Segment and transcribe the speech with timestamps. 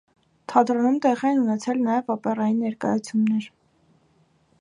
[0.51, 3.47] Թատրոնում տեղի են ունեցել նաև օպերային ներկայացումներ։